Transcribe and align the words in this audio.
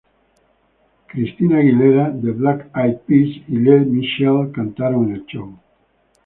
Christina 1.09 1.57
Aguilera, 1.59 2.09
The 2.23 2.31
Black 2.33 2.71
Eyed 2.75 3.01
Peas 3.05 3.43
y 3.47 3.55
Lea 3.59 3.85
Michele 3.85 4.51
cantaron 4.51 5.09
en 5.09 5.15
el 5.17 5.25
show. 5.27 5.55